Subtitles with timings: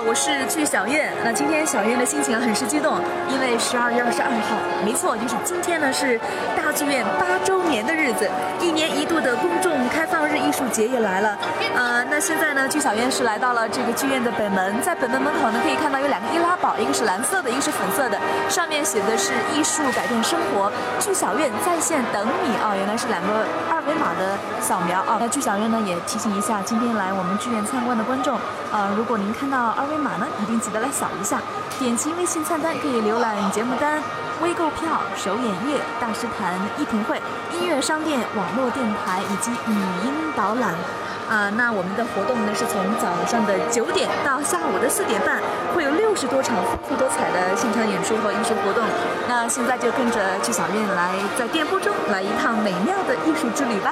[0.00, 1.12] 我是剧小燕。
[1.24, 6.18] 那今天小燕的心情很是激动，因为十二月二十二号，没错，就是今天呢是
[6.56, 8.28] 大剧院八周年的日子，
[8.60, 11.38] 一年一度的公众开放日艺术节也来了。
[11.74, 16.28] 呃，那现在呢，剧小燕是来到了这个剧院的北门，在北门门口呢可以看到有两个，
[16.78, 18.18] 一个是蓝色的，一个是粉色的，
[18.48, 20.70] 上面写的是“艺术改变生活，
[21.00, 22.56] 剧小院在线等你”。
[22.62, 25.16] 哦，原来是两个二维码的扫描啊。
[25.20, 28.38] 那剧小院呢也提醒一下，今天来我们剧院参观的观众，
[28.70, 31.40] 呃，如果您看到二维码呢，一定记得来扫一下。
[31.78, 34.02] 点击微信菜单可以浏览节目单、
[34.42, 37.20] 微购票、首演夜、大师谈、艺评会、
[37.52, 39.74] 音乐商店、网络电台以及语
[40.04, 40.74] 音导览。
[41.26, 45.42] 啊，那我们的活动呢是从早上的九点到下午的四点半，
[45.74, 48.86] 会有六十多场丰富多彩的现场演出和艺术活动。
[49.26, 53.90] 那现在就跟着剧小院来，在电波中来一趟美妙的艺术之旅吧。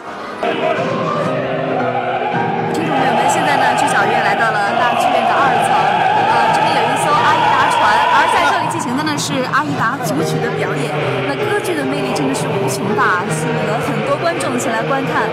[2.71, 7.83] 听众朋友们，现在呢，剧小院来到了大剧院的二层，呃，这里有一艘阿依达船，
[8.15, 10.87] 而在这里进行的呢是阿依达组曲的表演。
[11.27, 15.27] 那歌剧的魅力真的是无穷大，吸引了很多观众前来观看。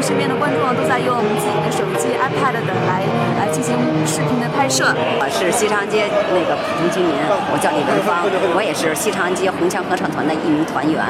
[0.00, 3.02] 身边的观众，都在用自己的手机、iPad 等来
[3.38, 3.74] 来进行
[4.06, 4.94] 视频的拍摄。
[5.18, 7.12] 我是西长安街那个普通居民，
[7.50, 8.22] 我叫李文芳，
[8.54, 11.02] 我也是西长安街红墙合唱团的一名团员。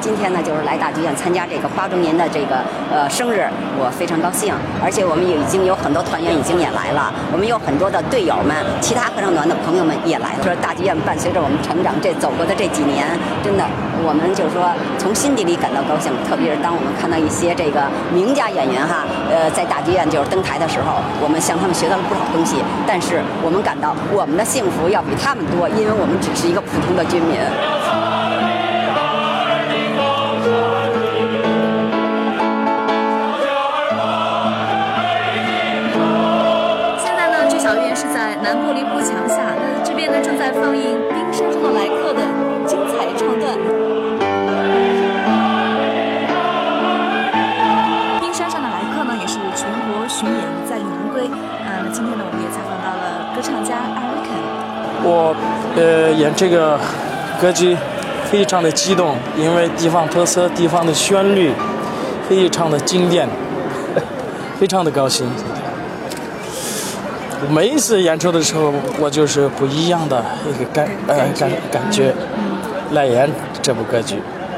[0.00, 3.42] 今天呢，就是来大剧院参加这个八周年的这个呃生日，
[3.76, 4.54] 我非常高兴。
[4.82, 10.44] 而且我们也已经有很多团员已经也来了，我们有很多的队友们，其他合唱团的朋友们也来了。
[10.46, 13.02] 说大剧院伴随着我们成长，这走过的这几年，
[13.42, 13.66] 真的
[14.06, 16.12] 我们就是说从心底里感到高兴。
[16.28, 22.62] 特别是当我们看到一些这个名家演员哈，呃，在大剧院就是登台的时候，我们向他们学到了不少东西。
[22.86, 27.40] 但是我们感到我们的幸福要比他们多，因为我们只是一个普通的居民。
[37.00, 41.00] 现在呢，剧小院是在南玻璃幕墙下，那这边呢正在放映
[51.96, 54.28] 《今天呢我们也采访到了歌唱家艾瑞肯。
[55.02, 55.34] 我
[55.76, 56.78] 呃演这个
[57.40, 57.74] 歌剧
[58.30, 61.54] 非常的激动，因为地方特色、地方的旋律
[62.28, 63.26] 非常的经典，
[64.60, 65.26] 非常的 高兴。
[67.48, 72.12] 每一次演出的时候，我就是不一样的一个感呃感感觉
[72.92, 73.26] 来演
[73.62, 74.16] 这部歌剧。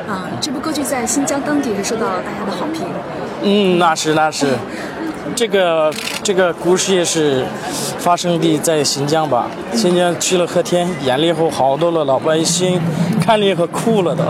[0.08, 2.82] 啊，这部歌剧在新疆当地是受到了大家的好评。
[3.42, 4.46] 嗯，那是那是，
[5.34, 7.44] 这个这个故事也是
[7.98, 9.46] 发生地在新疆吧？
[9.74, 12.80] 新疆去了和田，演了以后，好多了老百姓
[13.20, 14.22] 看了以后哭了都。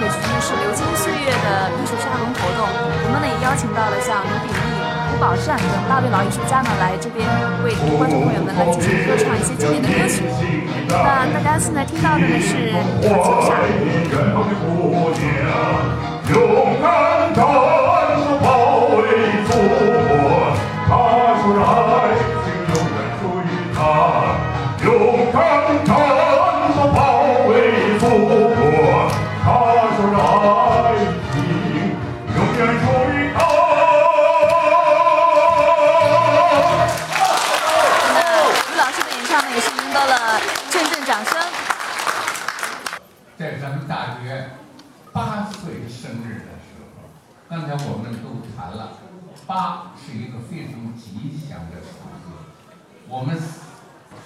[0.00, 2.64] 现在在这里举行的是流金岁月的艺术沙龙活动。
[3.04, 4.80] 我们呢也邀请到了像卢炳义、
[5.12, 7.28] 胡宝善等八位老艺术家呢来这边
[7.62, 10.24] 为观众朋友们来进行歌唱一些经典的歌曲。
[10.88, 12.72] 那大家现在听到的呢是
[13.10, 13.60] 《卡秋莎》。
[41.10, 41.34] 掌声。
[43.36, 44.50] 在咱们大剧院
[45.12, 47.02] 八岁生日的时候，
[47.48, 48.92] 刚才我们都谈了，
[49.44, 52.30] 八是一个非常吉祥的数字。
[53.08, 53.36] 我们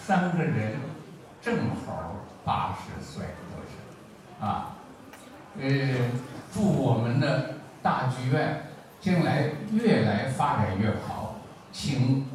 [0.05, 0.75] 三个人
[1.41, 4.77] 正好八十岁都是，啊，
[5.59, 6.11] 呃，
[6.53, 8.67] 祝我们的大剧院
[9.01, 11.37] 将来越来发展越好，
[11.73, 12.27] 请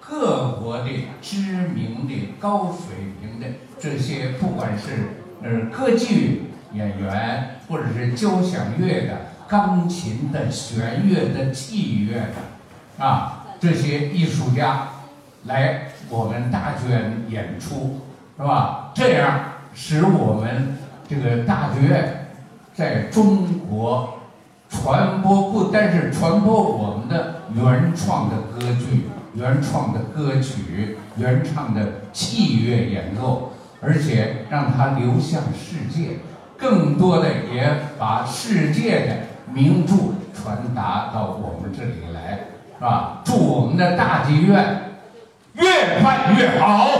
[0.00, 5.10] 各国的知名的高水平的这些，不管是
[5.42, 14.88] 呃歌剧演员，或者是交响乐的、钢琴的、弦乐的、器乐的，啊，这些艺术家
[15.44, 18.00] 来我们大剧院演出，
[18.36, 18.92] 是吧？
[18.94, 19.40] 这样
[19.74, 20.76] 使我们
[21.08, 22.28] 这个大剧院
[22.74, 24.20] 在中国
[24.68, 33.52] 传播，不单是传播我们的原创的歌剧、原创的歌曲、原创的器乐演奏，
[33.86, 36.18] 而且让它流向世界，
[36.58, 39.16] 更多的也把世界的
[39.52, 39.94] 名著
[40.34, 42.40] 传达到我们这里来，
[42.76, 43.22] 是吧？
[43.24, 44.98] 祝我们的大剧院
[45.52, 46.98] 越办越好。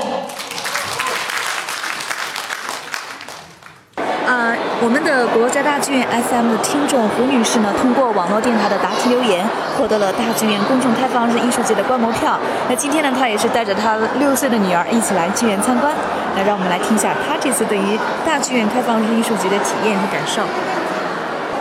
[4.26, 9.46] 啊、我们的国家大剧院 FM 的听众胡女士呢，通过网络电台的答题留言，
[9.76, 12.40] 获得了大剧院公众开放日艺术节的观摩票。
[12.70, 15.92] 那今天呢，她也是带着她六岁的女儿一起来剧院参观。
[16.34, 20.40] 那让我们来听一下她这次对于大剧院开放日艺术节的体验和感受。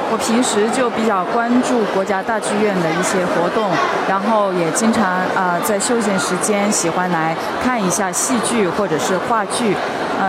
[0.09, 3.69] 我平时就比较关注国家大剧院的一些活动，
[4.07, 5.03] 然后也经常
[5.35, 9.75] 啊、在休闲时间喜欢来看一下戏剧或者是话剧。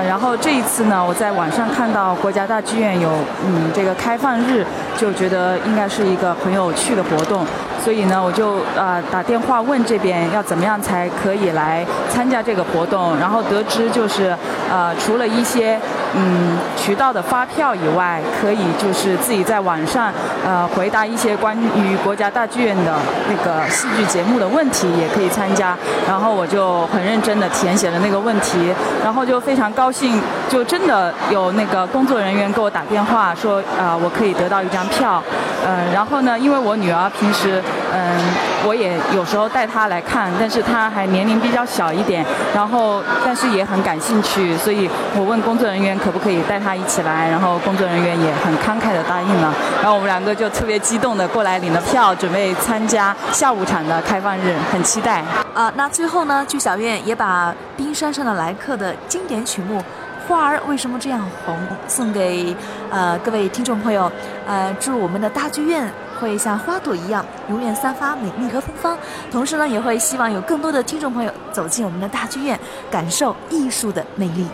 [0.04, 3.10] 然后这一次呢，我在网上看到国家大剧院有
[3.44, 4.64] 嗯这个开放日，
[4.96, 7.44] 就觉得应该是一个很有趣的活动，
[7.82, 14.36] 所以呢，我就呃打电话问这边要怎么样才可以来参加这个活动，然后得知就是
[14.70, 15.78] 呃除了一些
[16.14, 20.12] 嗯渠道的发票以外，可以就是自己在网上
[20.44, 22.94] 呃回答一些关于国家大剧院的
[23.28, 25.76] 那个戏剧节目的问题，也可以参加。
[26.06, 28.72] 然后我就很认真的填写了那个问题，
[29.02, 35.22] 然后就非常高兴，就真的有那个工作人员给我打电话说、呃我可以得到一张票。
[35.66, 37.60] 嗯，然后呢，因为我女儿平时
[37.96, 38.20] 嗯
[38.66, 55.22] 我也有时候带他来看，但是他还年龄比较小一点，然后但是也很感兴趣，所以我问工作人员可不可以带他一起来，然后工作人员也很慷慨的答应了，然后我们两个就特别激动的过来领了票，准备参加下午场的开放日，很期待。
[55.54, 59.78] 啊，那最后呢，剧小院也把冰山上的来客的经典曲目
[60.28, 61.54] 《花儿为什么这样红》
[61.86, 62.54] 送给
[62.90, 64.10] 呃各位听众朋友，
[64.44, 65.88] 呃，祝我们的大剧院
[66.20, 68.96] 会像花朵一样永远散发美丽和芬芳。
[69.30, 72.58] 同时呢，也会希望有更多的听众朋友走进我们的大剧院，
[72.90, 74.46] 感受艺术的魅力。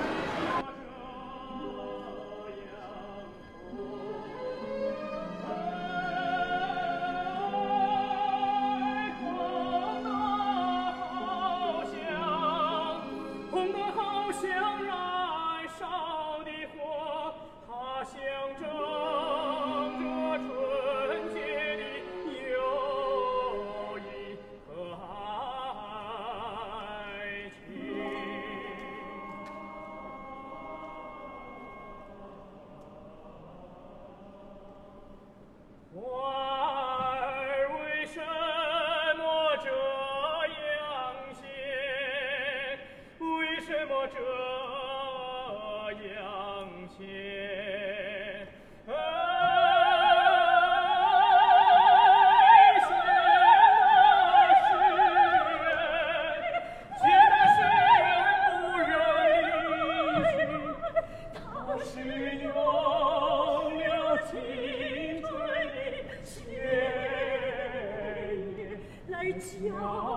[69.42, 70.11] 家。